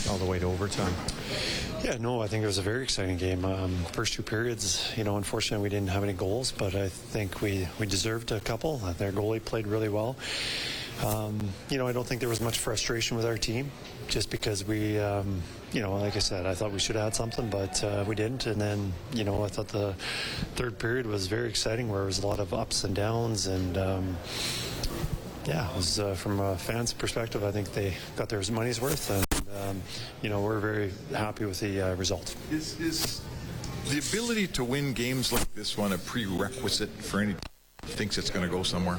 [0.00, 0.92] right all the way to overtime.
[1.82, 3.44] Yeah, no, I think it was a very exciting game.
[3.44, 7.40] Um, first two periods, you know, unfortunately we didn't have any goals, but I think
[7.40, 8.78] we, we deserved a couple.
[8.78, 10.16] Their goalie played really well.
[11.04, 11.38] Um,
[11.70, 13.70] you know, I don't think there was much frustration with our team,
[14.08, 15.42] just because we, um,
[15.72, 18.14] you know, like I said, I thought we should have had something, but uh, we
[18.14, 18.44] didn't.
[18.44, 19.94] And then, you know, I thought the
[20.56, 23.78] third period was very exciting, where there was a lot of ups and downs, and
[23.78, 24.16] um,
[25.46, 27.42] yeah, it was uh, from a fan's perspective.
[27.44, 29.29] I think they got their money's worth,
[29.70, 29.82] um,
[30.22, 32.34] you know, we're very happy with the uh, result.
[32.50, 33.20] Is, is
[33.88, 37.34] the ability to win games like this one a prerequisite for any
[37.82, 38.98] thinks it's going to go somewhere?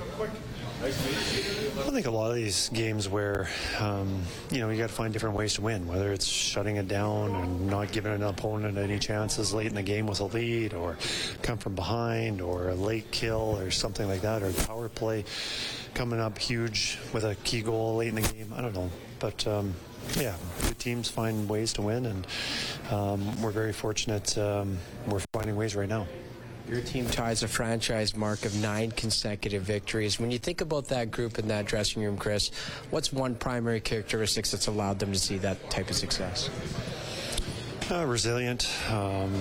[0.83, 3.47] I think a lot of these games where,
[3.79, 6.87] um, you know, you got to find different ways to win, whether it's shutting it
[6.87, 10.73] down and not giving an opponent any chances late in the game with a lead,
[10.73, 10.97] or
[11.43, 15.23] come from behind, or a late kill, or something like that, or power play
[15.93, 18.51] coming up huge with a key goal late in the game.
[18.55, 18.89] I don't know,
[19.21, 19.47] but.
[19.47, 19.73] Um,
[20.17, 22.27] yeah, good teams find ways to win, and
[22.89, 24.37] um, we're very fortunate.
[24.37, 26.07] Um, we're finding ways right now.
[26.67, 30.19] Your team ties a franchise mark of nine consecutive victories.
[30.19, 32.51] When you think about that group in that dressing room, Kris,
[32.91, 36.49] what's one primary characteristic that's allowed them to see that type of success?
[37.89, 38.69] Uh, resilient.
[38.89, 39.33] Um,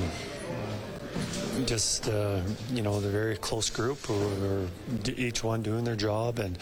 [1.67, 2.41] just uh,
[2.73, 4.67] you know, they're a very close group who are
[5.17, 6.59] each one doing their job, and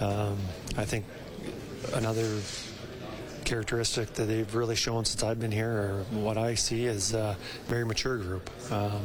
[0.00, 0.38] um,
[0.76, 1.04] I think
[1.94, 2.40] another
[3.44, 7.36] characteristic that they've really shown since I've been here, or what I see, is a
[7.66, 8.50] very mature group.
[8.70, 9.02] Um,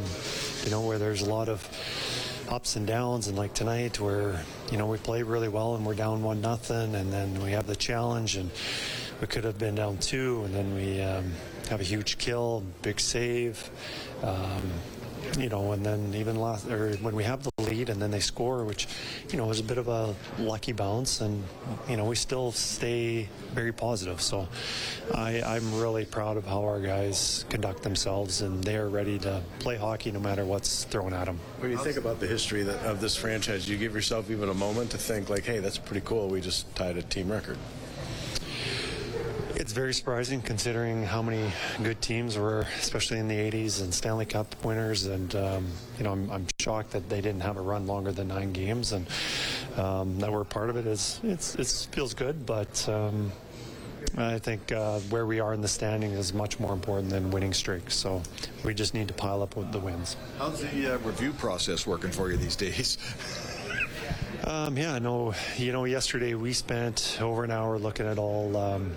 [0.64, 1.68] you know, where there's a lot of
[2.50, 5.96] ups and downs, and like tonight, where you know we play really well and we're
[5.96, 8.50] down one nothing, and then we have the challenge, and
[9.22, 11.32] we could have been down two, and then we um,
[11.70, 13.70] have a huge kill, big save.
[14.24, 14.72] Um,
[15.38, 18.20] you know, and then even last, or when we have the lead and then they
[18.20, 18.88] score, which,
[19.30, 21.44] you know, was a bit of a lucky bounce, and
[21.90, 24.22] you know, we still stay very positive.
[24.22, 24.48] So,
[25.14, 29.42] I, I'm really proud of how our guys conduct themselves, and they are ready to
[29.60, 31.40] play hockey no matter what's thrown at them.
[31.60, 34.54] When you think about the history that, of this franchise, you give yourself even a
[34.54, 36.28] moment to think like, hey, that's pretty cool.
[36.28, 37.58] We just tied a team record.
[39.68, 41.52] It's very surprising considering how many
[41.84, 45.08] good teams were, especially in the 80s and Stanley Cup winners.
[45.08, 45.68] And, um,
[45.98, 48.94] you know, I'm, I'm, shocked that they didn't have a run longer than nine games.
[48.94, 49.06] And
[49.76, 52.88] um, that we're part of it is, it's, it feels good, but.
[52.88, 53.34] Um,
[54.16, 57.54] I think uh, where we are in the standing is much more important than winning
[57.54, 57.94] streaks.
[57.94, 58.24] So
[58.64, 60.16] we just need to pile up with the wins.
[60.38, 62.98] How's the uh, review process working for you these days?
[64.44, 68.96] Um, yeah, no, you know, yesterday we spent over an hour looking at all um,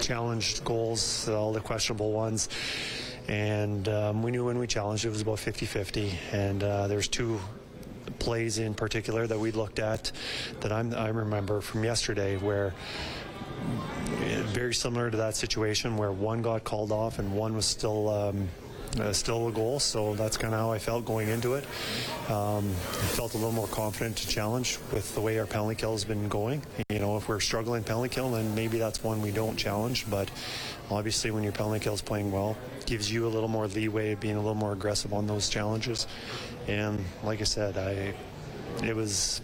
[0.00, 2.48] challenged goals, all the questionable ones.
[3.28, 6.18] And um, we knew when we challenged it was about 50 50.
[6.32, 7.40] And uh, there's two
[8.18, 10.12] plays in particular that we looked at
[10.60, 12.74] that I'm, I remember from yesterday where
[14.50, 18.48] very similar to that situation where one got called off and one was still um,
[18.98, 19.78] uh, still a goal.
[19.78, 21.64] So that's kind of how I felt going into it.
[22.28, 25.92] Um, I felt a little more confident to challenge with the way our penalty kill
[25.92, 26.62] has been going.
[26.88, 30.08] You know, if we're struggling penalty kill, then maybe that's one we don't challenge.
[30.10, 30.30] But
[30.90, 32.56] obviously, when your penalty kill is playing well,
[32.86, 36.06] gives you a little more leeway, of being a little more aggressive on those challenges.
[36.66, 38.14] And like I said, I
[38.84, 39.40] it was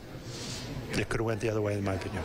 [0.93, 2.23] it could have went the other way in my opinion.